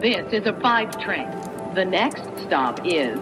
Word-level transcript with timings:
This 0.00 0.32
is 0.32 0.46
a 0.46 0.54
five 0.62 0.98
train. 0.98 1.28
The 1.74 1.84
next 1.84 2.22
stop 2.46 2.80
is 2.86 3.18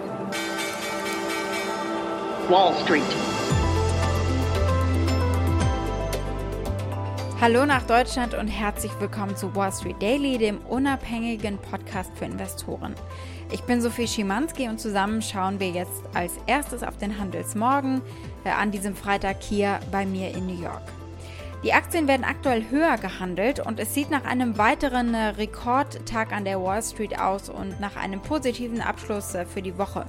Wall 2.49 2.73
Street. 2.85 3.03
Hallo 7.41 7.67
nach 7.67 7.83
Deutschland 7.83 8.35
und 8.35 8.47
herzlich 8.47 8.93
willkommen 9.01 9.35
zu 9.35 9.57
Wall 9.57 9.73
Street 9.73 10.01
Daily, 10.01 10.39
dem 10.39 10.59
unabhängigen 10.69 11.59
Podcast 11.59 12.13
für 12.15 12.27
Investoren. 12.27 12.95
Ich 13.51 13.65
bin 13.65 13.81
Sophie 13.81 14.07
Schimanski 14.07 14.69
und 14.69 14.79
zusammen 14.79 15.21
schauen 15.21 15.59
wir 15.59 15.71
jetzt 15.71 16.05
als 16.15 16.35
erstes 16.47 16.85
auf 16.85 16.97
den 16.97 17.19
Handelsmorgen 17.19 18.03
äh, 18.45 18.51
an 18.51 18.71
diesem 18.71 18.95
Freitag 18.95 19.43
hier 19.43 19.81
bei 19.91 20.07
mir 20.07 20.31
in 20.31 20.47
New 20.47 20.63
York. 20.63 20.98
Die 21.65 21.73
Aktien 21.73 22.07
werden 22.07 22.23
aktuell 22.23 22.71
höher 22.71 22.99
gehandelt 22.99 23.59
und 23.59 23.81
es 23.81 23.93
sieht 23.93 24.11
nach 24.11 24.25
einem 24.25 24.59
weiteren 24.59 25.13
äh, 25.13 25.29
Rekordtag 25.31 26.33
an 26.33 26.45
der 26.45 26.63
Wall 26.63 26.81
Street 26.85 27.19
aus 27.19 27.49
und 27.49 27.81
nach 27.81 27.97
einem 27.97 28.21
positiven 28.21 28.81
Abschluss 28.81 29.35
äh, 29.35 29.45
für 29.45 29.61
die 29.61 29.77
Woche. 29.77 30.07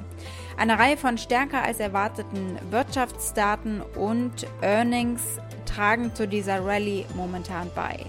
Eine 0.58 0.78
Reihe 0.78 0.96
von 0.96 1.18
stärker 1.18 1.64
als 1.64 1.80
erwarteten 1.80 2.60
Wirtschaftsdaten 2.70 3.82
und 3.82 4.46
Earnings 4.62 5.24
tragen 5.66 6.14
zu 6.14 6.28
dieser 6.28 6.64
Rallye 6.64 7.06
momentan 7.16 7.72
bei. 7.74 8.06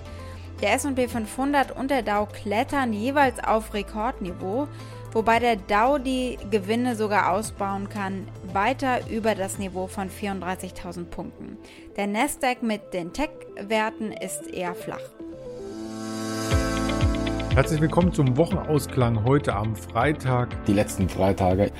Der 0.61 0.75
SP 0.77 1.09
500 1.09 1.75
und 1.75 1.91
der 1.91 2.03
Dow 2.03 2.27
klettern 2.27 2.93
jeweils 2.93 3.43
auf 3.43 3.73
Rekordniveau 3.73 4.69
wobei 5.13 5.39
der 5.39 5.57
Dow 5.57 5.99
die 5.99 6.39
Gewinne 6.51 6.97
sogar 6.97 7.33
ausbauen 7.33 7.89
kann, 7.89 8.29
weiter 8.53 9.01
über 9.09 9.35
das 9.35 9.59
Niveau 9.59 9.87
von 9.87 10.11
34.000 10.11 11.05
Punkten. 11.07 11.59
Der 11.97 12.07
Nasdaq 12.07 12.63
mit 12.63 12.93
den 12.93 13.13
Tech-Werten 13.13 14.13
ist 14.13 14.47
eher 14.47 14.75
flach. 14.75 15.01
Herzlich 17.61 17.83
willkommen 17.83 18.11
zum 18.11 18.39
Wochenausklang 18.39 19.23
heute 19.23 19.55
am 19.55 19.77
Freitag. 19.77 20.49
Die 20.65 20.73
letzten 20.73 21.11
Freitage 21.11 21.71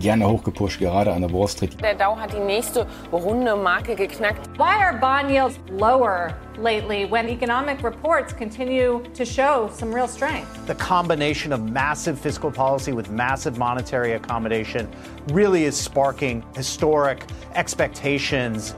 gerne 0.00 0.26
hochgepusht, 0.26 0.80
gerade 0.80 1.12
an 1.12 1.20
der 1.20 1.32
Wall 1.32 1.46
Street. 1.46 1.80
Der 1.80 1.94
Dow 1.94 2.16
hat 2.16 2.32
die 2.32 2.40
nächste 2.40 2.88
runde 3.12 3.54
Marke 3.54 3.94
geknackt. 3.94 4.48
Why 4.58 4.82
are 4.82 4.98
bond 4.98 5.30
yields 5.30 5.60
lower 5.70 6.34
lately 6.60 7.08
when 7.08 7.28
economic 7.28 7.84
reports 7.84 8.34
continue 8.36 9.00
to 9.16 9.24
show 9.24 9.70
some 9.72 9.94
real 9.94 10.08
strength? 10.08 10.48
The 10.66 10.74
combination 10.74 11.52
of 11.52 11.60
massive 11.60 12.18
fiscal 12.18 12.50
policy 12.50 12.92
with 12.92 13.08
massive 13.08 13.58
monetary 13.58 14.14
accommodation 14.14 14.88
really 15.32 15.66
is 15.66 15.76
sparking 15.76 16.42
historic 16.56 17.22
expectations 17.54 18.74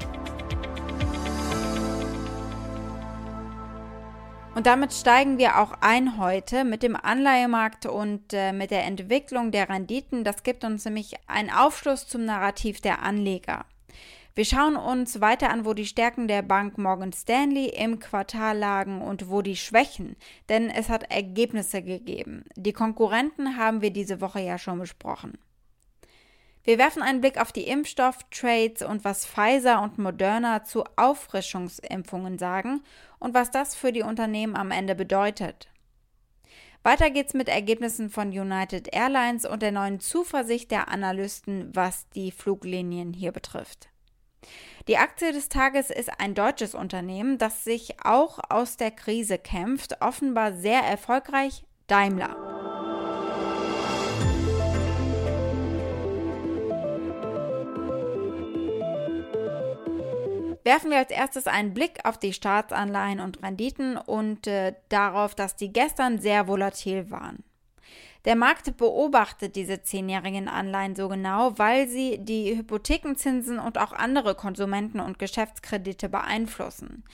Und 4.60 4.66
damit 4.66 4.92
steigen 4.92 5.38
wir 5.38 5.58
auch 5.58 5.72
ein 5.80 6.18
heute 6.18 6.64
mit 6.64 6.82
dem 6.82 6.94
Anleihemarkt 6.94 7.86
und 7.86 8.34
äh, 8.34 8.52
mit 8.52 8.70
der 8.70 8.84
Entwicklung 8.84 9.52
der 9.52 9.70
Renditen. 9.70 10.22
Das 10.22 10.42
gibt 10.42 10.64
uns 10.64 10.84
nämlich 10.84 11.14
einen 11.26 11.48
Aufschluss 11.48 12.06
zum 12.06 12.26
Narrativ 12.26 12.82
der 12.82 13.00
Anleger. 13.00 13.64
Wir 14.34 14.44
schauen 14.44 14.76
uns 14.76 15.22
weiter 15.22 15.48
an, 15.48 15.64
wo 15.64 15.72
die 15.72 15.86
Stärken 15.86 16.28
der 16.28 16.42
Bank 16.42 16.76
Morgan 16.76 17.14
Stanley 17.14 17.70
im 17.70 18.00
Quartal 18.00 18.58
lagen 18.58 19.00
und 19.00 19.30
wo 19.30 19.40
die 19.40 19.56
Schwächen, 19.56 20.14
denn 20.50 20.68
es 20.68 20.90
hat 20.90 21.10
Ergebnisse 21.10 21.80
gegeben. 21.80 22.44
Die 22.54 22.74
Konkurrenten 22.74 23.56
haben 23.56 23.80
wir 23.80 23.90
diese 23.90 24.20
Woche 24.20 24.40
ja 24.40 24.58
schon 24.58 24.78
besprochen. 24.78 25.38
Wir 26.62 26.78
werfen 26.78 27.02
einen 27.02 27.20
Blick 27.20 27.40
auf 27.40 27.52
die 27.52 27.66
Impfstofftrades 27.66 28.82
und 28.82 29.04
was 29.04 29.24
Pfizer 29.24 29.82
und 29.82 29.98
Moderna 29.98 30.64
zu 30.64 30.84
Auffrischungsimpfungen 30.96 32.38
sagen 32.38 32.82
und 33.18 33.34
was 33.34 33.50
das 33.50 33.74
für 33.74 33.92
die 33.92 34.02
Unternehmen 34.02 34.56
am 34.56 34.70
Ende 34.70 34.94
bedeutet. 34.94 35.68
Weiter 36.82 37.10
geht's 37.10 37.34
mit 37.34 37.48
Ergebnissen 37.48 38.08
von 38.08 38.28
United 38.28 38.88
Airlines 38.92 39.44
und 39.44 39.62
der 39.62 39.72
neuen 39.72 40.00
Zuversicht 40.00 40.70
der 40.70 40.88
Analysten, 40.88 41.70
was 41.74 42.08
die 42.10 42.30
Fluglinien 42.30 43.12
hier 43.12 43.32
betrifft. 43.32 43.88
Die 44.88 44.96
Aktie 44.96 45.32
des 45.32 45.50
Tages 45.50 45.90
ist 45.90 46.10
ein 46.18 46.34
deutsches 46.34 46.74
Unternehmen, 46.74 47.36
das 47.36 47.64
sich 47.64 48.02
auch 48.02 48.38
aus 48.48 48.78
der 48.78 48.90
Krise 48.90 49.38
kämpft, 49.38 50.00
offenbar 50.00 50.54
sehr 50.54 50.80
erfolgreich 50.80 51.64
Daimler. 51.86 52.59
Werfen 60.64 60.90
wir 60.90 60.98
als 60.98 61.10
erstes 61.10 61.46
einen 61.46 61.74
Blick 61.74 62.04
auf 62.04 62.18
die 62.18 62.32
Staatsanleihen 62.32 63.20
und 63.20 63.42
Renditen 63.42 63.96
und 63.96 64.46
äh, 64.46 64.74
darauf, 64.88 65.34
dass 65.34 65.56
die 65.56 65.72
gestern 65.72 66.18
sehr 66.18 66.48
volatil 66.48 67.10
waren. 67.10 67.42
Der 68.26 68.36
Markt 68.36 68.76
beobachtet 68.76 69.56
diese 69.56 69.82
zehnjährigen 69.82 70.48
Anleihen 70.48 70.94
so 70.94 71.08
genau, 71.08 71.58
weil 71.58 71.88
sie 71.88 72.18
die 72.18 72.54
Hypothekenzinsen 72.54 73.58
und 73.58 73.78
auch 73.78 73.92
andere 73.92 74.34
Konsumenten- 74.34 75.00
und 75.00 75.18
Geschäftskredite 75.18 76.10
beeinflussen. 76.10 77.04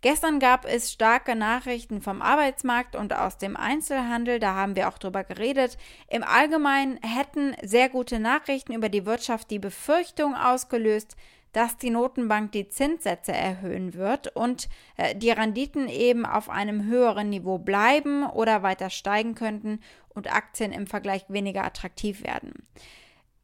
Gestern 0.00 0.38
gab 0.38 0.66
es 0.66 0.92
starke 0.92 1.34
Nachrichten 1.34 2.00
vom 2.00 2.22
Arbeitsmarkt 2.22 2.96
und 2.96 3.12
aus 3.12 3.38
dem 3.38 3.56
Einzelhandel, 3.56 4.38
da 4.38 4.54
haben 4.54 4.76
wir 4.76 4.88
auch 4.88 4.98
drüber 4.98 5.24
geredet. 5.24 5.78
Im 6.08 6.22
Allgemeinen 6.22 6.98
hätten 7.02 7.54
sehr 7.62 7.88
gute 7.88 8.18
Nachrichten 8.18 8.72
über 8.72 8.88
die 8.88 9.04
Wirtschaft 9.04 9.50
die 9.50 9.58
Befürchtung 9.58 10.34
ausgelöst, 10.34 11.16
dass 11.56 11.78
die 11.78 11.88
Notenbank 11.88 12.52
die 12.52 12.68
Zinssätze 12.68 13.32
erhöhen 13.32 13.94
wird 13.94 14.36
und 14.36 14.68
äh, 14.98 15.14
die 15.14 15.30
Renditen 15.30 15.88
eben 15.88 16.26
auf 16.26 16.50
einem 16.50 16.84
höheren 16.84 17.30
Niveau 17.30 17.56
bleiben 17.56 18.26
oder 18.26 18.62
weiter 18.62 18.90
steigen 18.90 19.34
könnten 19.34 19.80
und 20.10 20.30
Aktien 20.30 20.70
im 20.70 20.86
Vergleich 20.86 21.24
weniger 21.28 21.64
attraktiv 21.64 22.22
werden. 22.22 22.52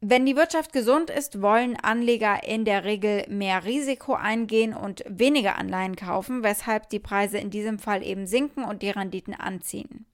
Wenn 0.02 0.26
die 0.26 0.36
Wirtschaft 0.36 0.74
gesund 0.74 1.08
ist, 1.08 1.40
wollen 1.40 1.74
Anleger 1.76 2.44
in 2.46 2.66
der 2.66 2.84
Regel 2.84 3.24
mehr 3.30 3.64
Risiko 3.64 4.12
eingehen 4.12 4.74
und 4.74 5.02
weniger 5.08 5.56
Anleihen 5.56 5.96
kaufen, 5.96 6.42
weshalb 6.42 6.90
die 6.90 6.98
Preise 6.98 7.38
in 7.38 7.48
diesem 7.48 7.78
Fall 7.78 8.02
eben 8.02 8.26
sinken 8.26 8.64
und 8.64 8.82
die 8.82 8.90
Renditen 8.90 9.32
anziehen. 9.32 10.04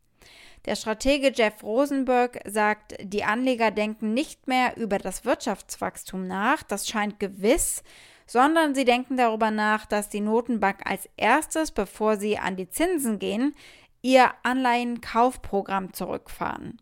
Der 0.65 0.77
Stratege 0.77 1.33
Jeff 1.35 1.63
Rosenberg 1.63 2.41
sagt, 2.47 2.97
die 3.01 3.25
Anleger 3.25 3.71
denken 3.71 4.13
nicht 4.13 4.49
mehr 4.49 4.77
über 4.77 4.99
das 4.99 5.25
Wirtschaftswachstum 5.25 6.27
nach, 6.27 6.63
das 6.63 6.89
scheint 6.89 7.21
gewiss, 7.21 7.83
sondern 8.27 8.75
sie 8.75 8.85
denken 8.85 9.17
darüber 9.17 9.51
nach, 9.51 9.87
dass 9.87 10.09
die 10.09 10.21
Notenbank 10.21 10.81
als 10.85 11.09
erstes, 11.17 11.71
bevor 11.71 12.17
sie 12.17 12.39
an 12.39 12.57
die 12.57 12.69
Zinsen 12.69 13.19
gehen, 13.19 13.55
ihr 14.03 14.31
Anleihenkaufprogramm 14.43 15.93
zurückfahren. 15.93 16.81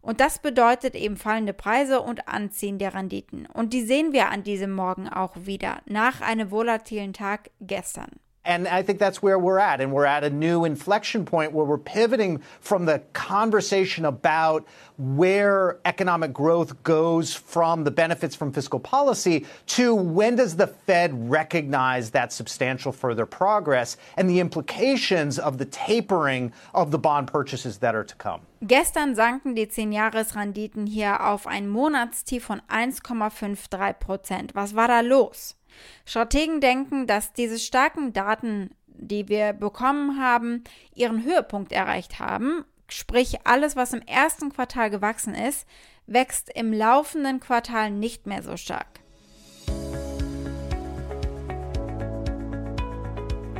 Und 0.00 0.20
das 0.20 0.38
bedeutet 0.38 0.94
eben 0.94 1.16
fallende 1.16 1.52
Preise 1.52 2.00
und 2.00 2.28
Anziehen 2.28 2.78
der 2.78 2.94
Renditen. 2.94 3.46
Und 3.46 3.72
die 3.72 3.82
sehen 3.82 4.12
wir 4.12 4.30
an 4.30 4.44
diesem 4.44 4.72
Morgen 4.72 5.08
auch 5.08 5.34
wieder, 5.34 5.82
nach 5.84 6.20
einem 6.20 6.52
volatilen 6.52 7.12
Tag 7.12 7.50
gestern. 7.60 8.12
And 8.46 8.68
I 8.68 8.82
think 8.82 9.00
that's 9.00 9.20
where 9.20 9.38
we're 9.40 9.58
at. 9.58 9.80
And 9.80 9.92
we're 9.92 10.06
at 10.06 10.22
a 10.22 10.30
new 10.30 10.64
inflection 10.64 11.24
point 11.24 11.52
where 11.52 11.66
we're 11.66 11.78
pivoting 11.78 12.40
from 12.60 12.86
the 12.86 13.02
conversation 13.12 14.04
about 14.04 14.64
where 14.98 15.78
economic 15.84 16.32
growth 16.32 16.82
goes 16.84 17.34
from 17.34 17.82
the 17.82 17.90
benefits 17.90 18.36
from 18.36 18.52
fiscal 18.52 18.78
policy 18.78 19.44
to 19.66 19.94
when 19.94 20.36
does 20.36 20.56
the 20.56 20.68
Fed 20.68 21.28
recognize 21.28 22.10
that 22.12 22.32
substantial 22.32 22.92
further 22.92 23.26
progress 23.26 23.96
and 24.16 24.30
the 24.30 24.38
implications 24.38 25.38
of 25.38 25.58
the 25.58 25.66
tapering 25.66 26.52
of 26.72 26.92
the 26.92 26.98
bond 26.98 27.26
purchases 27.26 27.78
that 27.78 27.94
are 27.96 28.04
to 28.04 28.14
come. 28.14 28.40
Gestern 28.62 29.14
sanken 29.14 29.54
die 29.54 29.66
10-Jahres-Renditen 29.66 30.86
hier 30.86 31.20
auf 31.20 31.46
ein 31.46 31.68
Monatstief 31.68 32.44
von 32.44 32.62
1,53 32.70 33.92
Prozent. 33.94 34.54
Was 34.54 34.74
war 34.74 34.88
da 34.88 35.00
los? 35.00 35.56
Strategen 36.04 36.60
denken, 36.60 37.06
dass 37.06 37.32
diese 37.32 37.58
starken 37.58 38.12
Daten, 38.12 38.70
die 38.86 39.28
wir 39.28 39.52
bekommen 39.52 40.20
haben, 40.20 40.64
ihren 40.94 41.24
Höhepunkt 41.24 41.72
erreicht 41.72 42.18
haben. 42.18 42.64
Sprich, 42.88 43.38
alles, 43.44 43.76
was 43.76 43.92
im 43.92 44.02
ersten 44.02 44.52
Quartal 44.52 44.90
gewachsen 44.90 45.34
ist, 45.34 45.66
wächst 46.06 46.50
im 46.54 46.72
laufenden 46.72 47.40
Quartal 47.40 47.90
nicht 47.90 48.26
mehr 48.26 48.42
so 48.42 48.56
stark. 48.56 49.00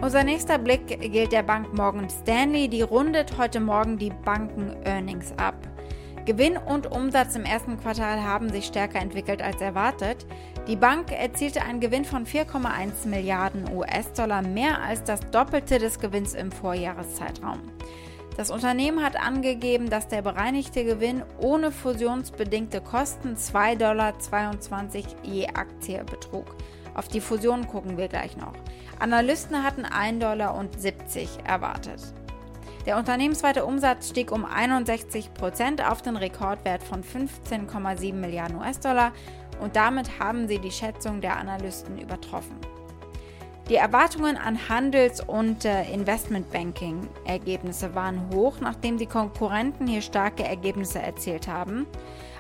Unser 0.01 0.23
nächster 0.23 0.59
Blick 0.59 0.87
gilt 0.87 1.33
der 1.33 1.43
Bank 1.43 1.73
Morgan 1.73 2.09
Stanley. 2.09 2.69
Die 2.69 2.83
rundet 2.83 3.39
heute 3.39 3.61
Morgen 3.61 3.99
die 3.99 4.11
Banken-Earnings 4.11 5.33
ab. 5.39 5.57
Gewinn 6.27 6.57
und 6.57 6.91
Umsatz 6.91 7.37
im 7.37 7.45
ersten 7.45 7.79
Quartal 7.79 8.21
haben 8.21 8.51
sich 8.51 8.67
stärker 8.67 8.99
entwickelt 8.99 9.41
als 9.41 9.61
erwartet. 9.61 10.27
Die 10.67 10.75
Bank 10.75 11.13
erzielte 11.13 11.63
einen 11.63 11.79
Gewinn 11.79 12.05
von 12.05 12.27
4,1 12.27 13.07
Milliarden 13.07 13.73
US-Dollar, 13.73 14.43
mehr 14.43 14.83
als 14.83 15.05
das 15.05 15.21
Doppelte 15.31 15.79
des 15.79 16.01
Gewinns 16.01 16.35
im 16.35 16.51
Vorjahreszeitraum. 16.51 17.61
Das 18.37 18.51
Unternehmen 18.51 19.05
hat 19.05 19.15
angegeben, 19.17 19.89
dass 19.89 20.09
der 20.09 20.21
bereinigte 20.21 20.85
Gewinn 20.85 21.23
ohne 21.39 21.71
fusionsbedingte 21.71 22.81
Kosten 22.81 23.37
2,22 23.37 23.79
Dollar 23.79 24.15
je 25.23 25.47
Aktie 25.47 26.03
betrug. 26.03 26.57
Auf 26.95 27.07
die 27.07 27.21
Fusion 27.21 27.69
gucken 27.69 27.97
wir 27.97 28.09
gleich 28.09 28.37
noch. 28.37 28.55
Analysten 28.99 29.63
hatten 29.63 29.85
1,70 29.87 30.19
Dollar 30.19 30.67
erwartet. 31.45 32.03
Der 32.87 32.97
unternehmensweite 32.97 33.65
Umsatz 33.65 34.11
stieg 34.11 34.31
um 34.31 34.45
61 34.45 35.35
Prozent 35.35 35.85
auf 35.85 36.03
den 36.03 36.17
Rekordwert 36.17 36.85
von 36.85 37.03
15,7 37.03 38.15
Milliarden 38.15 38.59
US-Dollar 38.59 39.11
und 39.61 39.75
damit 39.75 40.21
haben 40.21 40.47
sie 40.47 40.61
die 40.61 40.71
Schätzung 40.71 41.21
der 41.21 41.37
Analysten 41.37 41.99
übertroffen. 41.99 42.57
Die 43.69 43.75
Erwartungen 43.75 44.37
an 44.37 44.69
Handels- 44.69 45.21
und 45.21 45.65
äh, 45.65 45.93
Investmentbanking-Ergebnisse 45.93 47.97
waren 47.97 48.31
hoch, 48.33 48.59
nachdem 48.61 48.97
die 48.97 49.07
Konkurrenten 49.07 49.89
hier 49.89 50.03
starke 50.03 50.45
Ergebnisse 50.45 51.03
erzielt 51.03 51.49
haben. 51.49 51.85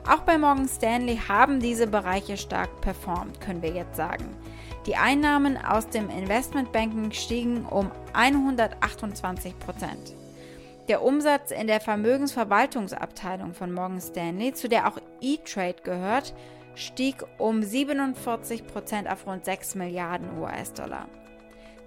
Auch 0.09 0.21
bei 0.21 0.39
Morgan 0.39 0.69
Stanley 0.69 1.19
haben 1.29 1.59
diese 1.59 1.89
Bereiche 1.89 2.37
stark 2.37 2.81
performt, 2.81 3.41
können 3.41 3.63
wir 3.63 3.71
jetzt 3.71 3.97
sagen. 3.97 4.29
Die 4.87 4.95
Einnahmen 4.95 5.57
aus 5.57 5.89
dem 5.89 6.09
Investmentbanking 6.09 7.11
stiegen 7.11 7.67
um 7.67 7.91
128 8.13 9.59
Prozent. 9.59 10.15
Der 10.89 11.03
Umsatz 11.03 11.51
in 11.51 11.67
der 11.67 11.81
Vermögensverwaltungsabteilung 11.81 13.55
von 13.55 13.73
Morgan 13.73 14.01
Stanley, 14.01 14.53
zu 14.53 14.69
der 14.69 14.87
auch 14.87 14.99
E-Trade 15.21 15.83
gehört, 15.83 16.33
stieg 16.77 17.25
um 17.39 17.61
47 17.61 18.69
Prozent 18.69 19.11
auf 19.11 19.27
rund 19.27 19.45
6 19.45 19.75
Milliarden 19.75 20.39
US-Dollar. 20.39 21.09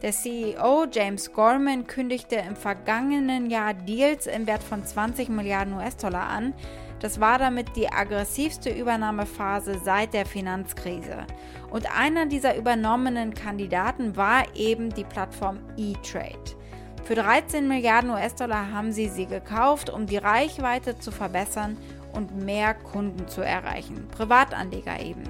Der 0.01 0.11
CEO 0.11 0.85
James 0.91 1.31
Gorman 1.31 1.87
kündigte 1.87 2.35
im 2.35 2.57
vergangenen 2.57 3.49
Jahr 3.49 3.73
Deals 3.73 4.27
im 4.27 4.47
Wert 4.47 4.63
von 4.63 4.83
20 4.83 5.29
Milliarden 5.29 5.75
US-Dollar 5.75 6.27
an. 6.27 6.53
Das 6.99 7.21
war 7.21 7.37
damit 7.37 7.77
die 7.77 7.89
aggressivste 7.89 8.69
Übernahmephase 8.69 9.79
seit 9.81 10.13
der 10.13 10.25
Finanzkrise. 10.25 11.25
Und 11.69 11.87
einer 11.97 12.25
dieser 12.25 12.57
übernommenen 12.57 13.33
Kandidaten 13.33 14.17
war 14.17 14.43
eben 14.55 14.93
die 14.93 15.05
Plattform 15.05 15.59
eTrade. 15.77 16.58
Für 17.03 17.15
13 17.15 17.67
Milliarden 17.67 18.11
US-Dollar 18.11 18.71
haben 18.71 18.91
sie 18.91 19.07
sie 19.07 19.25
gekauft, 19.25 19.89
um 19.89 20.05
die 20.05 20.17
Reichweite 20.17 20.99
zu 20.99 21.11
verbessern 21.11 21.77
und 22.13 22.35
mehr 22.43 22.73
Kunden 22.73 23.27
zu 23.27 23.41
erreichen. 23.41 24.07
Privatanleger 24.15 24.99
eben. 24.99 25.23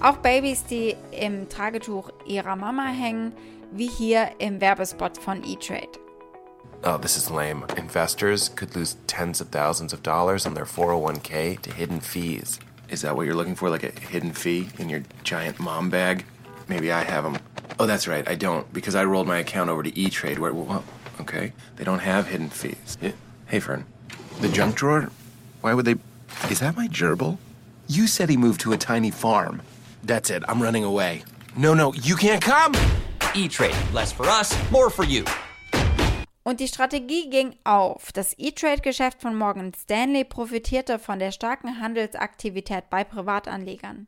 Auch 0.00 0.16
Babys, 0.16 0.64
die 0.64 0.94
im 1.10 1.48
Tragetuch 1.48 2.10
ihrer 2.26 2.56
Mama 2.56 2.86
hängen, 2.86 3.32
wie 3.72 3.88
hier 3.88 4.30
im 4.38 4.60
Werbespot 4.60 5.18
von 5.18 5.42
eTrade. 5.42 5.98
Oh, 6.84 6.98
this 6.98 7.16
is 7.16 7.30
lame. 7.30 7.64
Investors 7.76 8.54
could 8.54 8.74
lose 8.76 8.96
tens 9.06 9.40
of 9.40 9.50
thousands 9.50 9.92
of 9.92 10.02
dollars 10.02 10.46
on 10.46 10.54
their 10.54 10.66
401k 10.66 11.60
to 11.62 11.72
hidden 11.72 12.00
fees. 12.00 12.60
Is 12.88 13.02
that 13.02 13.16
what 13.16 13.26
you're 13.26 13.34
looking 13.34 13.56
for? 13.56 13.70
Like 13.70 13.82
a 13.82 13.90
hidden 13.90 14.32
fee 14.32 14.68
in 14.78 14.88
your 14.88 15.02
giant 15.24 15.58
mom 15.58 15.90
bag? 15.90 16.24
Maybe 16.68 16.92
I 16.92 17.02
have 17.02 17.24
them. 17.24 17.38
Oh, 17.78 17.86
that's 17.86 18.08
right. 18.08 18.26
I 18.28 18.34
don't 18.34 18.72
because 18.72 18.94
I 18.94 19.04
rolled 19.04 19.26
my 19.26 19.38
account 19.38 19.70
over 19.70 19.82
to 19.82 19.98
E 19.98 20.08
Trade. 20.08 20.38
where, 20.38 20.52
well, 20.52 20.84
okay, 21.20 21.52
they 21.76 21.84
don't 21.84 22.00
have 22.00 22.28
hidden 22.28 22.48
fees. 22.48 22.96
Yeah. 23.00 23.12
Hey, 23.46 23.60
Fern, 23.60 23.84
the 24.40 24.48
junk 24.48 24.76
drawer 24.76 25.10
why 25.66 25.74
would 25.74 25.84
they. 25.84 25.96
Is 26.48 26.60
that 26.60 26.76
my 26.76 26.86
gerbil? 26.86 27.38
You 27.88 28.06
said 28.06 28.30
he 28.30 28.36
moved 28.36 28.60
to 28.60 28.72
a 28.72 28.76
tiny 28.76 29.10
farm. 29.10 29.62
That's 30.04 30.30
it. 30.30 30.44
I'm 30.48 30.62
running 30.62 30.84
away. 30.84 31.24
No, 31.56 31.74
no, 31.74 31.92
you 31.94 32.14
can't 32.14 32.40
come! 32.40 32.72
E-Trade. 33.34 33.74
Less 33.92 34.12
for 34.12 34.26
us, 34.26 34.54
more 34.70 34.90
for 34.90 35.04
you. 35.04 35.24
Und 36.44 36.60
die 36.60 36.68
Strategie 36.68 37.28
ging 37.28 37.56
auf. 37.64 38.12
Das 38.12 38.34
E-Trade-Geschäft 38.38 39.20
von 39.20 39.34
Morgan 39.34 39.72
Stanley 39.74 40.22
profitierte 40.22 41.00
von 41.00 41.18
der 41.18 41.32
starken 41.32 41.80
Handelsaktivität 41.80 42.88
bei 42.88 43.02
Privatanlegern. 43.02 44.06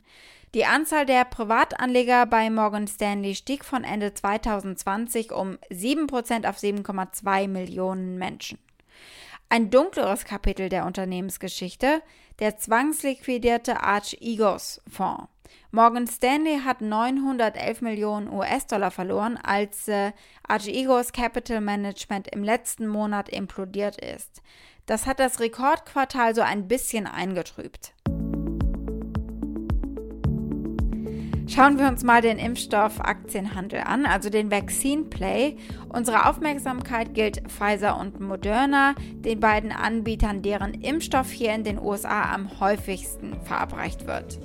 Die 0.55 0.65
Anzahl 0.65 1.05
der 1.05 1.27
Privatanleger 1.27 2.25
bei 2.25 2.49
Morgan 2.49 2.89
Stanley 2.89 3.35
stieg 3.35 3.67
von 3.67 3.85
Ende 3.85 4.15
2020 4.15 5.33
um 5.33 5.59
7% 5.71 6.49
auf 6.49 6.57
7,2 6.57 7.49
Millionen 7.49 8.17
Menschen. 8.17 8.59
Ein 9.51 9.71
dunkleres 9.71 10.25
Kapitel 10.25 10.71
der 10.71 10.87
Unternehmensgeschichte, 10.87 12.03
der 12.39 12.57
zwangsliquidierte 12.57 13.83
Arch-Egos-Fonds. 13.83 15.29
Morgan 15.71 16.07
Stanley 16.07 16.61
hat 16.65 16.81
911 16.81 17.83
Millionen 17.83 18.33
US-Dollar 18.33 18.91
verloren, 18.91 19.39
als 19.43 19.87
äh, 19.89 20.13
Arch-Egos 20.47 21.13
Capital 21.13 21.61
Management 21.61 22.29
im 22.29 22.43
letzten 22.43 22.87
Monat 22.87 23.29
implodiert 23.29 24.03
ist. 24.03 24.43
Das 24.87 25.05
hat 25.05 25.21
das 25.21 25.41
Rekordquartal 25.41 26.35
so 26.35 26.41
ein 26.41 26.69
bisschen 26.69 27.07
eingetrübt. 27.07 27.93
Schauen 31.49 31.79
wir 31.79 31.89
uns 31.89 32.05
mal 32.05 32.21
den 32.21 32.39
Impfstoff-Aktienhandel 32.39 33.81
an, 33.81 34.05
also 34.05 34.29
den 34.29 34.51
Vaccine 34.51 35.05
Play. 35.05 35.57
Unsere 35.89 36.29
Aufmerksamkeit 36.29 37.15
gilt 37.15 37.41
Pfizer 37.51 37.99
und 37.99 38.21
Moderna, 38.21 38.95
den 39.15 39.41
beiden 39.41 39.73
Anbietern, 39.73 40.43
deren 40.43 40.75
Impfstoff 40.75 41.31
hier 41.31 41.55
in 41.55 41.65
den 41.65 41.79
USA 41.79 42.35
am 42.35 42.61
häufigsten 42.61 43.41
verabreicht 43.45 44.07
wird. 44.07 44.39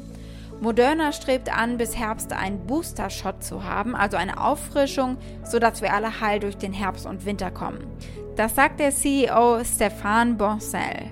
Moderna 0.61 1.11
strebt 1.11 1.53
an, 1.53 1.75
bis 1.75 1.97
Herbst 1.97 2.31
einen 2.31 2.65
Booster-Shot 2.67 3.44
zu 3.44 3.65
haben, 3.65 3.97
also 3.97 4.15
eine 4.15 4.39
Auffrischung, 4.41 5.17
sodass 5.44 5.81
wir 5.81 5.94
alle 5.94 6.21
heil 6.21 6.39
durch 6.39 6.55
den 6.55 6.71
Herbst 6.71 7.05
und 7.05 7.25
Winter 7.25 7.51
kommen. 7.51 7.85
Das 8.38 8.55
sagt 8.55 8.79
der 8.79 8.91
CEO 8.91 9.57
Stéphane 9.65 10.38
Boncel. 10.38 11.11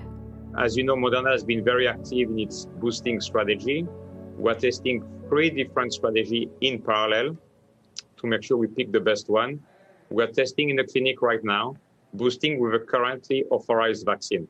As 0.54 0.74
you 0.74 0.84
know, 0.84 0.96
Moderna 0.96 1.32
has 1.32 1.44
been 1.44 1.62
very 1.62 1.86
active 1.86 2.30
in 2.30 2.38
its 2.38 2.66
boosting 2.80 3.20
strategy. 3.20 3.86
We're 4.38 4.56
testing 4.56 5.04
three 5.32 5.48
different 5.48 5.94
strategies 5.94 6.46
in 6.60 6.78
parallel 6.82 7.34
to 8.18 8.26
make 8.26 8.42
sure 8.42 8.58
we 8.58 8.66
pick 8.66 8.92
the 8.92 9.00
best 9.00 9.30
one. 9.30 9.58
We're 10.10 10.26
testing 10.26 10.68
in 10.68 10.76
the 10.76 10.84
clinic 10.84 11.22
right 11.22 11.42
now, 11.42 11.74
boosting 12.12 12.60
with 12.60 12.74
a 12.74 12.80
currently 12.80 13.44
authorized 13.50 14.04
vaccine. 14.04 14.46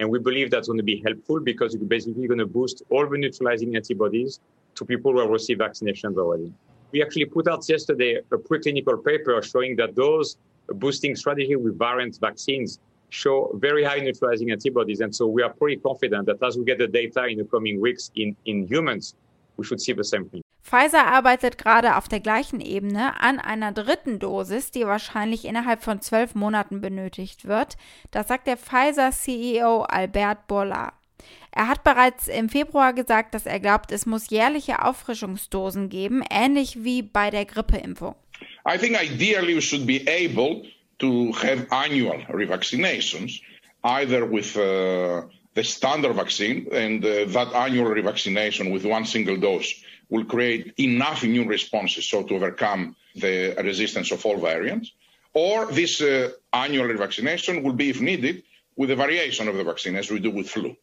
And 0.00 0.08
we 0.08 0.18
believe 0.18 0.50
that's 0.50 0.68
going 0.68 0.78
to 0.78 0.90
be 0.94 1.02
helpful 1.04 1.40
because 1.40 1.74
it's 1.74 1.84
basically 1.84 2.26
going 2.26 2.38
to 2.38 2.46
boost 2.46 2.82
all 2.88 3.06
the 3.06 3.18
neutralizing 3.18 3.76
antibodies 3.76 4.40
to 4.76 4.86
people 4.86 5.12
who 5.12 5.20
have 5.20 5.28
received 5.28 5.60
vaccinations 5.60 6.16
already. 6.16 6.50
We 6.92 7.02
actually 7.02 7.26
put 7.26 7.46
out 7.46 7.68
yesterday 7.68 8.14
a 8.16 8.38
preclinical 8.38 9.04
paper 9.04 9.42
showing 9.42 9.76
that 9.76 9.94
those 9.94 10.38
boosting 10.68 11.14
strategy 11.14 11.56
with 11.56 11.78
variant 11.78 12.16
vaccines 12.22 12.78
show 13.10 13.50
very 13.56 13.84
high 13.84 13.98
neutralizing 13.98 14.50
antibodies. 14.50 15.00
And 15.00 15.14
so 15.14 15.26
we 15.26 15.42
are 15.42 15.52
pretty 15.52 15.76
confident 15.76 16.24
that 16.24 16.42
as 16.42 16.56
we 16.56 16.64
get 16.64 16.78
the 16.78 16.88
data 16.88 17.26
in 17.26 17.36
the 17.36 17.44
coming 17.44 17.82
weeks 17.82 18.10
in, 18.14 18.34
in 18.46 18.66
humans, 18.66 19.14
we 19.56 19.64
should 19.64 19.80
see 19.80 19.94
the 19.94 20.04
same 20.04 20.28
thing. 20.28 20.42
Pfizer 20.62 21.06
arbeitet 21.06 21.58
gerade 21.58 21.96
auf 21.96 22.08
der 22.08 22.20
gleichen 22.20 22.60
Ebene 22.60 23.20
an 23.20 23.38
einer 23.38 23.70
dritten 23.72 24.18
Dosis, 24.18 24.72
die 24.72 24.84
wahrscheinlich 24.84 25.44
innerhalb 25.44 25.82
von 25.82 26.00
zwölf 26.00 26.34
Monaten 26.34 26.80
benötigt 26.80 27.46
wird. 27.46 27.76
Das 28.10 28.26
sagt 28.26 28.48
der 28.48 28.56
Pfizer-CEO 28.56 29.82
Albert 29.82 30.48
Bourla. 30.48 30.92
Er 31.52 31.68
hat 31.68 31.84
bereits 31.84 32.28
im 32.28 32.48
Februar 32.48 32.92
gesagt, 32.92 33.34
dass 33.34 33.46
er 33.46 33.60
glaubt, 33.60 33.92
es 33.92 34.06
muss 34.06 34.28
jährliche 34.28 34.84
Auffrischungsdosen 34.84 35.88
geben, 35.88 36.22
ähnlich 36.30 36.84
wie 36.84 37.02
bei 37.02 37.30
der 37.30 37.44
Grippeimpfung. 37.44 38.14
I 38.68 38.76
think 38.76 39.00
ideally 39.00 39.54
we 39.54 39.62
should 39.62 39.86
be 39.86 40.04
able 40.06 40.64
to 40.98 41.32
have 41.32 41.66
annual 41.70 42.20
revaccinations, 42.28 43.40
either 43.84 44.30
with 44.30 44.56
uh, 44.56 45.22
the 45.56 45.64
standard 45.64 46.14
vaccine 46.14 46.68
and 46.70 47.04
uh, 47.04 47.24
that 47.36 47.52
annual 47.54 47.90
revaccination 47.90 48.70
with 48.70 48.84
one 48.84 49.06
single 49.06 49.38
dose 49.38 49.74
will 50.10 50.24
create 50.24 50.74
enough 50.78 51.24
immune 51.24 51.48
responses 51.48 52.04
so 52.08 52.22
to 52.22 52.34
overcome 52.34 52.94
the 53.14 53.54
resistance 53.64 54.12
of 54.12 54.24
all 54.26 54.38
variants. 54.38 54.92
Or 55.32 55.66
this 55.66 56.00
uh, 56.00 56.30
annual 56.52 56.86
revaccination 56.86 57.62
will 57.62 57.72
be, 57.72 57.88
if 57.90 58.00
needed, 58.00 58.42
with 58.76 58.90
a 58.90 58.96
variation 58.96 59.48
of 59.48 59.56
the 59.56 59.64
vaccine, 59.64 59.96
as 59.96 60.10
we 60.10 60.20
do 60.20 60.30
with 60.30 60.48
flu. 60.48 60.76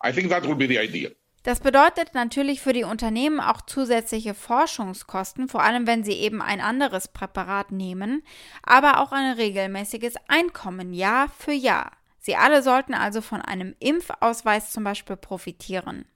I 0.00 0.12
think 0.12 0.28
that 0.30 0.46
would 0.46 0.58
be 0.58 0.66
the 0.66 0.78
ideal. 0.78 1.10
Das 1.44 1.58
bedeutet 1.58 2.14
natürlich 2.14 2.60
für 2.60 2.72
die 2.72 2.84
Unternehmen 2.84 3.40
auch 3.40 3.62
zusätzliche 3.62 4.32
Forschungskosten, 4.32 5.48
vor 5.48 5.64
allem 5.64 5.88
wenn 5.88 6.04
sie 6.04 6.12
eben 6.12 6.40
ein 6.40 6.60
anderes 6.60 7.08
Präparat 7.08 7.72
nehmen, 7.72 8.22
aber 8.62 9.00
auch 9.00 9.10
ein 9.10 9.32
regelmäßiges 9.32 10.14
Einkommen 10.28 10.94
Jahr 10.94 11.28
für 11.28 11.52
Jahr. 11.52 11.90
Sie 12.22 12.36
alle 12.36 12.62
sollten 12.62 12.94
also 12.94 13.20
von 13.20 13.42
einem 13.42 13.74
Impfausweis 13.80 14.70
zum 14.70 14.84
Beispiel 14.84 15.16
profitieren. 15.16 16.06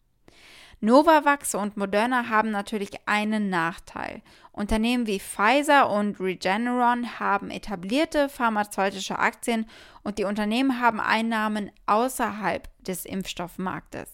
Novavax 0.81 1.55
und 1.55 1.77
Moderna 1.77 2.29
haben 2.29 2.51
natürlich 2.51 2.91
einen 3.07 3.49
Nachteil. 3.51 4.23
Unternehmen 4.53 5.07
wie 5.07 5.19
Pfizer 5.19 5.91
und 5.91 6.21
Regeneron 6.21 7.19
haben 7.19 7.51
etablierte 7.51 8.29
pharmazeutische 8.29 9.19
Aktien 9.19 9.69
und 10.05 10.19
die 10.19 10.25
Unternehmen 10.25 10.81
haben 10.81 11.01
Einnahmen 11.01 11.73
außerhalb 11.87 12.69
des 12.85 13.05
Impfstoffmarktes. 13.05 14.11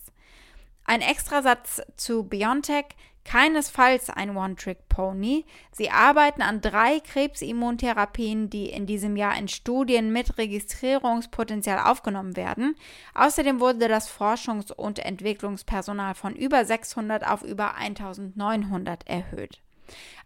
Ein 0.85 1.03
Extrasatz 1.03 1.83
zu 1.97 2.25
BioNTech, 2.25 2.87
keinesfalls 3.25 4.11
ein 4.11 4.37
One-Trick-Pony. 4.37 5.45
Sie 5.71 5.91
arbeiten 5.91 6.43
an 6.43 6.61
drei 6.61 7.01
Krebsimmuntherapien, 7.01 8.51
die 8.51 8.71
in 8.71 8.87
diesem 8.87 9.17
Jahr 9.17 9.37
in 9.39 9.49
Studien 9.49 10.13
mit 10.13 10.39
Registrierungspotenzial 10.39 11.79
aufgenommen 11.79 12.37
werden. 12.37 12.77
Außerdem 13.15 13.61
wurde 13.61 13.89
das 13.89 14.11
Forschungs- 14.11 14.73
und 14.73 14.99
Entwicklungspersonal 14.99 16.15
von 16.15 16.35
über 16.35 16.65
600 16.65 17.27
auf 17.27 17.43
über 17.43 17.75
1900 17.77 19.09
erhöht. 19.09 19.61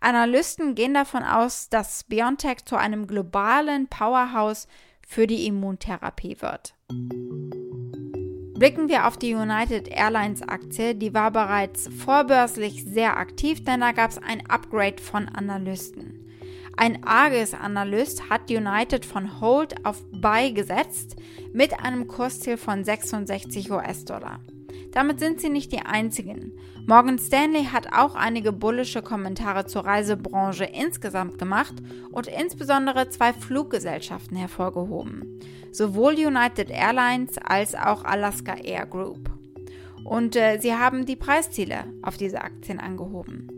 Analysten 0.00 0.74
gehen 0.74 0.94
davon 0.94 1.22
aus, 1.22 1.68
dass 1.68 2.04
BioNTech 2.04 2.64
zu 2.64 2.76
einem 2.76 3.06
globalen 3.06 3.88
Powerhouse 3.88 4.68
für 5.06 5.26
die 5.26 5.46
Immuntherapie 5.46 6.36
wird. 6.40 6.74
Blicken 8.58 8.88
wir 8.88 9.06
auf 9.06 9.18
die 9.18 9.34
United 9.34 9.86
Airlines 9.88 10.40
Aktie, 10.40 10.94
die 10.94 11.12
war 11.12 11.30
bereits 11.30 11.90
vorbörslich 12.04 12.84
sehr 12.84 13.18
aktiv, 13.18 13.62
denn 13.62 13.80
da 13.80 13.92
gab 13.92 14.10
es 14.10 14.18
ein 14.18 14.48
Upgrade 14.48 15.02
von 15.02 15.28
Analysten. 15.28 16.24
Ein 16.74 17.04
Argus-Analyst 17.04 18.30
hat 18.30 18.50
United 18.50 19.04
von 19.04 19.42
Hold 19.42 19.84
auf 19.84 20.02
Buy 20.10 20.52
gesetzt 20.52 21.16
mit 21.52 21.78
einem 21.80 22.06
Kursziel 22.06 22.56
von 22.56 22.82
66 22.82 23.70
US-Dollar. 23.70 24.40
Damit 24.96 25.20
sind 25.20 25.42
sie 25.42 25.50
nicht 25.50 25.72
die 25.72 25.80
einzigen. 25.80 26.58
Morgan 26.86 27.18
Stanley 27.18 27.64
hat 27.64 27.92
auch 27.92 28.14
einige 28.14 28.50
bullische 28.50 29.02
Kommentare 29.02 29.66
zur 29.66 29.84
Reisebranche 29.84 30.64
insgesamt 30.64 31.36
gemacht 31.36 31.74
und 32.12 32.28
insbesondere 32.28 33.10
zwei 33.10 33.34
Fluggesellschaften 33.34 34.38
hervorgehoben. 34.38 35.38
Sowohl 35.70 36.14
United 36.14 36.70
Airlines 36.70 37.36
als 37.36 37.74
auch 37.74 38.04
Alaska 38.04 38.54
Air 38.54 38.86
Group. 38.86 39.28
Und 40.02 40.34
äh, 40.34 40.58
sie 40.62 40.72
haben 40.72 41.04
die 41.04 41.16
Preisziele 41.16 41.84
auf 42.00 42.16
diese 42.16 42.40
Aktien 42.40 42.80
angehoben. 42.80 43.55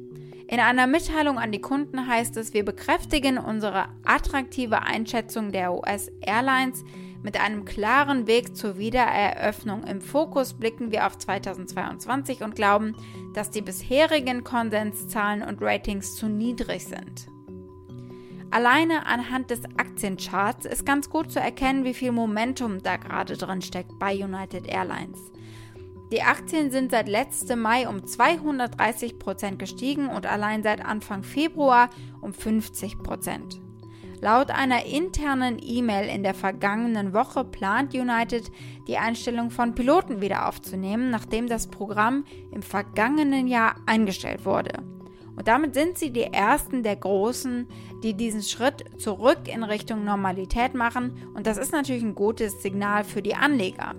In 0.50 0.60
einer 0.60 0.86
Mitteilung 0.86 1.38
an 1.38 1.52
die 1.52 1.60
Kunden 1.60 2.06
heißt 2.06 2.38
es, 2.38 2.54
wir 2.54 2.64
bekräftigen 2.64 3.36
unsere 3.36 3.84
attraktive 4.06 4.80
Einschätzung 4.80 5.52
der 5.52 5.74
US 5.74 6.10
Airlines 6.22 6.84
mit 7.22 7.38
einem 7.38 7.66
klaren 7.66 8.26
Weg 8.26 8.56
zur 8.56 8.78
Wiedereröffnung 8.78 9.84
im 9.84 10.00
Fokus 10.00 10.54
blicken 10.54 10.90
wir 10.90 11.06
auf 11.06 11.18
2022 11.18 12.42
und 12.42 12.54
glauben, 12.54 12.96
dass 13.34 13.50
die 13.50 13.60
bisherigen 13.60 14.42
Konsenszahlen 14.42 15.42
und 15.42 15.60
Ratings 15.60 16.14
zu 16.14 16.30
niedrig 16.30 16.86
sind. 16.86 17.26
Alleine 18.50 19.04
anhand 19.04 19.50
des 19.50 19.64
Aktiencharts 19.76 20.64
ist 20.64 20.86
ganz 20.86 21.10
gut 21.10 21.30
zu 21.30 21.40
erkennen, 21.40 21.84
wie 21.84 21.92
viel 21.92 22.12
Momentum 22.12 22.82
da 22.82 22.96
gerade 22.96 23.36
drin 23.36 23.60
steckt 23.60 23.98
bei 23.98 24.14
United 24.14 24.66
Airlines. 24.66 25.30
Die 26.10 26.22
Aktien 26.22 26.70
sind 26.70 26.90
seit 26.90 27.06
letztem 27.06 27.60
Mai 27.60 27.86
um 27.86 28.06
230 28.06 29.18
Prozent 29.18 29.58
gestiegen 29.58 30.08
und 30.08 30.26
allein 30.26 30.62
seit 30.62 30.82
Anfang 30.82 31.22
Februar 31.22 31.90
um 32.22 32.32
50 32.32 32.98
Prozent. 32.98 33.60
Laut 34.20 34.50
einer 34.50 34.86
internen 34.86 35.58
E-Mail 35.62 36.08
in 36.08 36.22
der 36.22 36.34
vergangenen 36.34 37.12
Woche 37.12 37.44
plant 37.44 37.94
United, 37.94 38.50
die 38.88 38.96
Einstellung 38.96 39.50
von 39.50 39.74
Piloten 39.74 40.20
wieder 40.20 40.48
aufzunehmen, 40.48 41.10
nachdem 41.10 41.46
das 41.46 41.68
Programm 41.68 42.24
im 42.50 42.62
vergangenen 42.62 43.46
Jahr 43.46 43.76
eingestellt 43.86 44.44
wurde. 44.44 44.82
Und 45.36 45.46
damit 45.46 45.74
sind 45.74 45.98
sie 45.98 46.10
die 46.10 46.24
ersten 46.24 46.82
der 46.82 46.96
Großen, 46.96 47.68
die 48.02 48.14
diesen 48.14 48.42
Schritt 48.42 48.84
zurück 48.98 49.46
in 49.46 49.62
Richtung 49.62 50.04
Normalität 50.04 50.74
machen. 50.74 51.12
Und 51.34 51.46
das 51.46 51.58
ist 51.58 51.70
natürlich 51.70 52.02
ein 52.02 52.16
gutes 52.16 52.60
Signal 52.60 53.04
für 53.04 53.22
die 53.22 53.36
Anleger. 53.36 53.94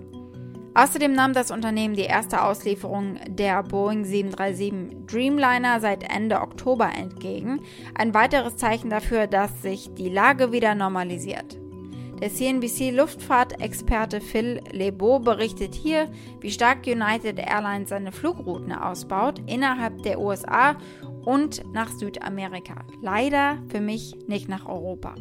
Außerdem 0.74 1.12
nahm 1.12 1.32
das 1.32 1.50
Unternehmen 1.50 1.94
die 1.94 2.02
erste 2.02 2.42
Auslieferung 2.42 3.18
der 3.26 3.62
Boeing 3.62 4.04
737 4.04 5.06
Dreamliner 5.06 5.80
seit 5.80 6.04
Ende 6.14 6.40
Oktober 6.40 6.90
entgegen, 6.96 7.60
ein 7.94 8.14
weiteres 8.14 8.56
Zeichen 8.56 8.88
dafür, 8.88 9.26
dass 9.26 9.62
sich 9.62 9.90
die 9.94 10.08
Lage 10.08 10.52
wieder 10.52 10.74
normalisiert. 10.76 11.58
Der 12.20 12.30
CNBC-Luftfahrtexperte 12.30 14.20
Phil 14.20 14.60
Lebeau 14.70 15.18
berichtet 15.18 15.74
hier, 15.74 16.08
wie 16.40 16.50
stark 16.50 16.86
United 16.86 17.38
Airlines 17.38 17.88
seine 17.88 18.12
Flugrouten 18.12 18.72
ausbaut 18.72 19.40
innerhalb 19.46 20.02
der 20.02 20.20
USA 20.20 20.76
und 21.24 21.62
nach 21.72 21.90
Südamerika. 21.90 22.84
Leider 23.00 23.58
für 23.70 23.80
mich 23.80 24.14
nicht 24.26 24.48
nach 24.48 24.66
Europa. 24.66 25.14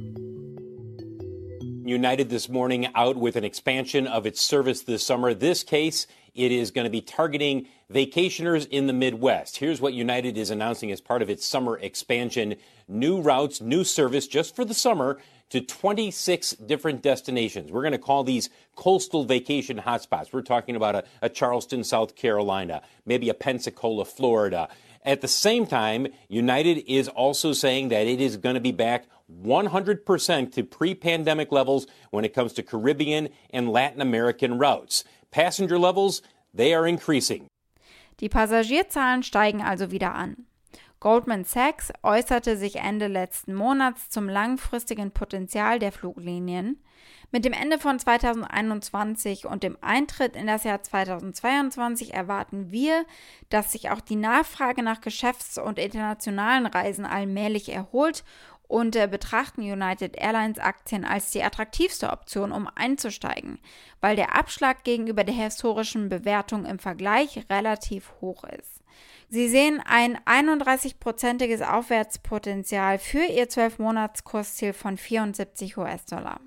United 1.89 2.29
this 2.29 2.48
morning 2.48 2.88
out 2.93 3.17
with 3.17 3.36
an 3.36 3.43
expansion 3.43 4.05
of 4.05 4.27
its 4.27 4.39
service 4.39 4.84
this 4.84 5.03
summer. 5.03 5.34
This 5.34 5.63
case, 5.63 6.05
it 6.36 6.51
is 6.51 6.69
going 6.69 6.86
to 6.86 6.91
be 6.91 7.01
targeting 7.01 7.67
vacationers 7.91 8.67
in 8.69 8.86
the 8.86 8.93
Midwest. 8.93 9.58
Here's 9.58 9.81
what 9.81 9.93
United 9.93 10.38
is 10.38 10.51
announcing 10.51 10.91
as 10.91 11.01
part 11.01 11.24
of 11.24 11.29
its 11.31 11.46
summer 11.46 11.79
expansion 11.79 12.55
new 12.88 13.19
routes, 13.19 13.60
new 13.60 13.84
service 13.84 14.27
just 14.27 14.55
for 14.55 14.63
the 14.63 14.74
summer 14.75 15.19
to 15.50 15.62
26 15.62 16.51
different 16.51 17.01
destinations. 17.01 17.72
We're 17.72 17.81
going 17.81 17.93
to 17.93 17.98
call 17.98 18.24
these 18.24 18.51
coastal 18.75 19.25
vacation 19.25 19.79
hotspots. 19.79 20.31
We're 20.31 20.43
talking 20.43 20.75
about 20.75 20.96
a, 20.96 21.03
a 21.24 21.29
Charleston, 21.29 21.84
South 21.84 22.15
Carolina, 22.15 22.84
maybe 23.05 23.29
a 23.29 23.34
Pensacola, 23.34 24.05
Florida. 24.05 24.69
At 25.03 25.22
the 25.22 25.27
same 25.27 25.65
time, 25.65 26.08
United 26.27 26.84
is 26.91 27.08
also 27.08 27.53
saying 27.53 27.89
that 27.89 28.05
it 28.05 28.22
is 28.22 28.38
going 28.38 28.55
to 28.55 28.62
be 28.62 28.72
back 28.72 29.05
100% 29.29 30.51
to 30.53 30.63
pre 30.63 30.95
pandemic 30.95 31.51
levels 31.51 31.88
when 32.12 32.25
it 32.25 32.33
comes 32.33 32.53
to 32.53 32.63
Caribbean 32.63 33.29
and 33.51 33.71
Latin 33.71 34.01
American 34.01 34.59
routes. 34.59 35.03
Passenger 35.31 35.77
levels, 35.77 36.21
they 36.53 36.74
are 36.74 36.88
increasing. 36.88 37.48
Die 38.19 38.29
Passagierzahlen 38.29 39.24
steigen 39.24 39.62
also 39.62 39.91
wieder 39.91 40.13
an. 40.13 40.45
Goldman 41.00 41.45
Sachs 41.45 41.93
äußerte 42.03 42.57
sich 42.57 42.75
Ende 42.75 43.07
letzten 43.07 43.53
Monats 43.53 44.09
zum 44.09 44.27
langfristigen 44.27 45.12
Potenzial 45.12 45.79
der 45.79 45.93
Fluglinien. 45.93 46.83
Mit 47.31 47.45
dem 47.45 47.53
Ende 47.53 47.79
von 47.79 48.00
2021 48.00 49.45
und 49.45 49.63
dem 49.63 49.77
Eintritt 49.81 50.36
in 50.36 50.48
das 50.48 50.65
Jahr 50.65 50.81
2022 50.81 52.13
erwarten 52.13 52.71
wir, 52.71 53.05
dass 53.50 53.71
sich 53.71 53.91
auch 53.91 54.01
die 54.01 54.17
Nachfrage 54.17 54.83
nach 54.83 55.00
Geschäfts- 55.00 55.57
und 55.57 55.79
internationalen 55.79 56.65
Reisen 56.65 57.05
allmählich 57.05 57.69
erholt 57.69 58.25
und 58.69 58.95
äh, 58.95 59.07
betrachten 59.07 59.61
United 59.61 60.15
Airlines 60.15 60.59
Aktien 60.59 61.03
als 61.03 61.31
die 61.31 61.43
attraktivste 61.43 62.11
Option, 62.11 62.51
um 62.51 62.69
einzusteigen, 62.75 63.59
weil 63.99 64.15
der 64.15 64.35
Abschlag 64.35 64.83
gegenüber 64.83 65.23
der 65.23 65.33
historischen 65.33 66.07
Bewertung 66.07 66.65
im 66.65 66.77
Vergleich 66.79 67.45
relativ 67.49 68.13
hoch 68.21 68.43
ist. 68.43 68.81
Sie 69.27 69.49
sehen 69.49 69.81
ein 69.85 70.17
31-prozentiges 70.19 71.61
Aufwärtspotenzial 71.61 72.99
für 72.99 73.25
ihr 73.25 73.47
12-Monats-Kursziel 73.47 74.73
von 74.73 74.97
74 74.97 75.77
US-Dollar. 75.77 76.39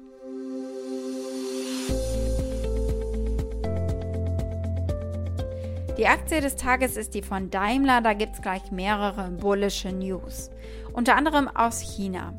Die 5.98 6.06
Aktie 6.06 6.40
des 6.40 6.56
Tages 6.56 6.96
ist 6.96 7.14
die 7.14 7.22
von 7.22 7.50
Daimler, 7.50 8.00
da 8.00 8.14
gibt 8.14 8.36
es 8.36 8.42
gleich 8.42 8.70
mehrere 8.70 9.28
bullische 9.28 9.92
News 9.92 10.50
unter 10.92 11.16
anderem 11.16 11.48
aus 11.48 11.80
China. 11.80 12.34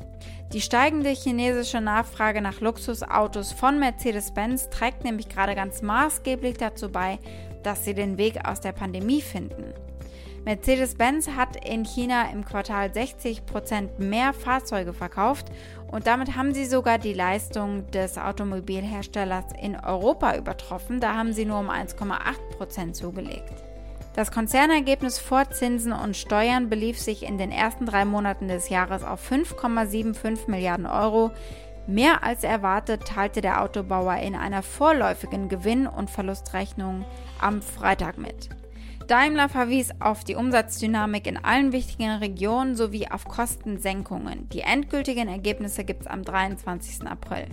Die 0.52 0.60
steigende 0.60 1.10
chinesische 1.10 1.80
Nachfrage 1.80 2.40
nach 2.40 2.60
Luxusautos 2.60 3.52
von 3.52 3.78
Mercedes-Benz 3.80 4.70
trägt 4.70 5.02
nämlich 5.02 5.28
gerade 5.28 5.54
ganz 5.54 5.82
maßgeblich 5.82 6.56
dazu 6.58 6.90
bei, 6.90 7.18
dass 7.64 7.84
sie 7.84 7.94
den 7.94 8.18
Weg 8.18 8.46
aus 8.46 8.60
der 8.60 8.72
Pandemie 8.72 9.20
finden. 9.20 9.74
Mercedes-Benz 10.44 11.30
hat 11.30 11.64
in 11.66 11.84
China 11.84 12.30
im 12.30 12.44
Quartal 12.44 12.90
60% 12.90 13.98
mehr 13.98 14.34
Fahrzeuge 14.34 14.92
verkauft 14.92 15.46
und 15.90 16.06
damit 16.06 16.36
haben 16.36 16.52
sie 16.52 16.66
sogar 16.66 16.98
die 16.98 17.14
Leistung 17.14 17.90
des 17.90 18.18
Automobilherstellers 18.18 19.46
in 19.60 19.74
Europa 19.74 20.36
übertroffen. 20.36 21.00
Da 21.00 21.14
haben 21.14 21.32
sie 21.32 21.46
nur 21.46 21.60
um 21.60 21.70
1,8% 21.70 22.92
zugelegt. 22.92 23.73
Das 24.14 24.30
Konzernergebnis 24.30 25.18
vor 25.18 25.50
Zinsen 25.50 25.92
und 25.92 26.16
Steuern 26.16 26.70
belief 26.70 27.00
sich 27.00 27.24
in 27.24 27.36
den 27.36 27.50
ersten 27.50 27.84
drei 27.84 28.04
Monaten 28.04 28.46
des 28.46 28.68
Jahres 28.68 29.02
auf 29.02 29.28
5,75 29.28 30.48
Milliarden 30.48 30.86
Euro. 30.86 31.32
Mehr 31.88 32.22
als 32.22 32.44
erwartet 32.44 33.04
teilte 33.06 33.40
der 33.40 33.60
Autobauer 33.60 34.16
in 34.18 34.36
einer 34.36 34.62
vorläufigen 34.62 35.48
Gewinn- 35.48 35.88
und 35.88 36.10
Verlustrechnung 36.10 37.04
am 37.40 37.60
Freitag 37.60 38.16
mit. 38.16 38.50
Daimler 39.08 39.48
verwies 39.48 39.90
auf 39.98 40.22
die 40.22 40.36
Umsatzdynamik 40.36 41.26
in 41.26 41.36
allen 41.36 41.72
wichtigen 41.72 42.10
Regionen 42.10 42.76
sowie 42.76 43.08
auf 43.08 43.24
Kostensenkungen. 43.24 44.48
Die 44.50 44.60
endgültigen 44.60 45.28
Ergebnisse 45.28 45.84
gibt 45.84 46.02
es 46.02 46.06
am 46.06 46.22
23. 46.22 47.06
April. 47.06 47.48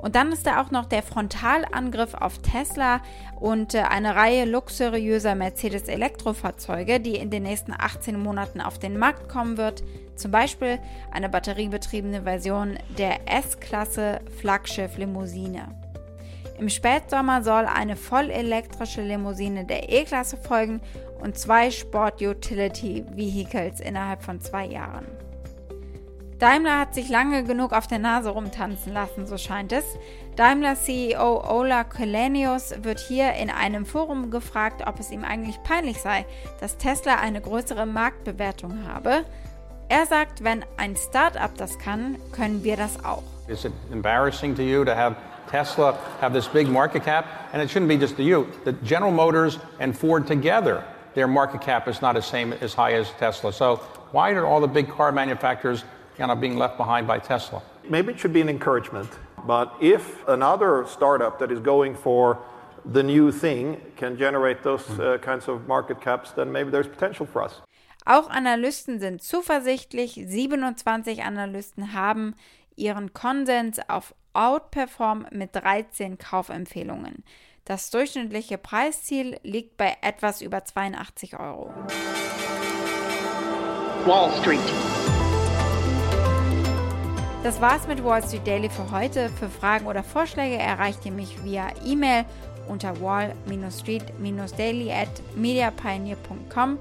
Und 0.00 0.14
dann 0.14 0.32
ist 0.32 0.46
da 0.46 0.60
auch 0.60 0.70
noch 0.70 0.86
der 0.86 1.02
Frontalangriff 1.02 2.14
auf 2.14 2.38
Tesla 2.38 3.00
und 3.40 3.74
äh, 3.74 3.80
eine 3.80 4.14
Reihe 4.14 4.44
luxuriöser 4.44 5.34
Mercedes-Elektrofahrzeuge, 5.34 7.00
die 7.00 7.16
in 7.16 7.30
den 7.30 7.42
nächsten 7.44 7.72
18 7.72 8.18
Monaten 8.18 8.60
auf 8.60 8.78
den 8.78 8.98
Markt 8.98 9.28
kommen 9.28 9.56
wird. 9.56 9.82
Zum 10.16 10.30
Beispiel 10.30 10.78
eine 11.12 11.28
batteriebetriebene 11.28 12.22
Version 12.22 12.78
der 12.96 13.20
S-Klasse 13.26 14.20
Flaggschiff 14.40 14.98
Limousine. 14.98 15.68
Im 16.58 16.68
Spätsommer 16.68 17.42
soll 17.42 17.66
eine 17.66 17.94
vollelektrische 17.94 19.02
Limousine 19.02 19.64
der 19.64 19.92
E-Klasse 19.92 20.36
folgen 20.36 20.80
und 21.20 21.38
zwei 21.38 21.70
Sport 21.70 22.20
Utility 22.20 23.04
Vehicles 23.14 23.80
innerhalb 23.80 24.22
von 24.24 24.40
zwei 24.40 24.66
Jahren. 24.66 25.06
Daimler 26.38 26.78
hat 26.78 26.94
sich 26.94 27.08
lange 27.08 27.42
genug 27.42 27.72
auf 27.72 27.88
der 27.88 27.98
Nase 27.98 28.30
rumtanzen 28.30 28.92
lassen, 28.92 29.26
so 29.26 29.36
scheint 29.38 29.72
es. 29.72 29.84
Daimler 30.36 30.76
CEO 30.76 31.42
Ola 31.44 31.82
Kelenius 31.82 32.74
wird 32.84 33.00
hier 33.00 33.32
in 33.32 33.50
einem 33.50 33.84
Forum 33.84 34.30
gefragt, 34.30 34.84
ob 34.86 35.00
es 35.00 35.10
ihm 35.10 35.24
eigentlich 35.24 35.60
peinlich 35.64 36.00
sei, 36.00 36.26
dass 36.60 36.76
Tesla 36.76 37.16
eine 37.16 37.40
größere 37.40 37.86
Marktbewertung 37.86 38.86
habe. 38.86 39.24
Er 39.88 40.06
sagt, 40.06 40.44
wenn 40.44 40.64
ein 40.76 40.94
Startup 40.94 41.50
das 41.56 41.76
kann, 41.80 42.18
können 42.30 42.62
wir 42.62 42.76
das 42.76 43.04
auch. 43.04 43.24
Is 43.48 43.64
it 43.64 43.72
embarrassing 43.90 44.54
to 44.54 44.62
you 44.62 44.84
to 44.84 44.94
have 44.94 45.16
Tesla 45.50 45.98
have 46.20 46.32
this 46.32 46.46
big 46.46 46.68
market 46.68 47.02
cap? 47.02 47.24
And 47.52 47.60
it 47.60 47.68
shouldn't 47.68 47.88
be 47.88 47.98
just 47.98 48.16
to 48.16 48.22
you. 48.22 48.46
The 48.64 48.74
General 48.84 49.10
Motors 49.10 49.58
and 49.80 49.96
Ford 49.96 50.28
together, 50.28 50.84
their 51.14 51.26
market 51.26 51.62
cap 51.62 51.88
is 51.88 52.00
not 52.00 52.16
as 52.16 52.26
same 52.26 52.52
as 52.60 52.74
high 52.74 52.92
as 52.92 53.10
Tesla. 53.18 53.52
So 53.52 53.80
why 54.12 54.30
are 54.34 54.46
all 54.46 54.60
the 54.60 54.68
big 54.68 54.88
car 54.88 55.10
manufacturers 55.10 55.82
kind 56.18 56.30
of 56.30 56.40
being 56.40 56.58
left 56.58 56.76
behind 56.76 57.06
by 57.06 57.18
Tesla? 57.18 57.62
Maybe 57.88 58.12
it 58.12 58.18
should 58.18 58.32
be 58.32 58.40
an 58.40 58.48
encouragement. 58.48 59.08
But 59.46 59.72
if 59.80 60.26
another 60.28 60.84
startup 60.86 61.38
that 61.38 61.50
is 61.50 61.60
going 61.60 61.94
for 61.94 62.38
the 62.84 63.02
new 63.02 63.30
thing 63.32 63.80
can 63.96 64.16
generate 64.18 64.62
those 64.62 64.84
uh, 64.98 65.18
kinds 65.22 65.48
of 65.48 65.66
market 65.66 66.00
caps, 66.00 66.32
then 66.32 66.50
maybe 66.52 66.70
there's 66.70 66.88
potential 66.88 67.26
for 67.26 67.42
us. 67.42 67.62
Auch 68.04 68.30
Analysten 68.30 69.00
sind 69.00 69.22
zuversichtlich. 69.22 70.14
27 70.14 71.22
Analysten 71.24 71.92
haben 71.92 72.34
ihren 72.74 73.12
Konsens 73.12 73.80
auf 73.88 74.14
Outperform 74.32 75.26
mit 75.30 75.54
13 75.54 76.16
Kaufempfehlungen. 76.16 77.24
Das 77.64 77.90
durchschnittliche 77.90 78.56
Preisziel 78.56 79.38
liegt 79.42 79.76
bei 79.76 79.96
etwas 80.00 80.40
über 80.40 80.64
82 80.64 81.38
Euro. 81.38 81.70
Wall 84.06 84.30
Street. 84.40 85.07
Das 87.44 87.60
war's 87.60 87.86
mit 87.86 88.02
Wall 88.04 88.22
Street 88.22 88.46
Daily 88.46 88.68
für 88.68 88.90
heute. 88.90 89.28
Für 89.30 89.48
Fragen 89.48 89.86
oder 89.86 90.02
Vorschläge 90.02 90.56
erreicht 90.56 91.06
ihr 91.06 91.12
mich 91.12 91.44
via 91.44 91.68
E-Mail 91.86 92.24
unter 92.66 93.00
wall-street-daily 93.00 94.92
at 94.92 95.08
mediapioneer.com. 95.36 96.78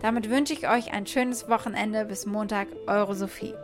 Damit 0.00 0.30
wünsche 0.30 0.54
ich 0.54 0.68
euch 0.68 0.92
ein 0.92 1.06
schönes 1.06 1.48
Wochenende. 1.50 2.06
Bis 2.06 2.24
Montag, 2.24 2.68
eure 2.86 3.14
Sophie. 3.14 3.54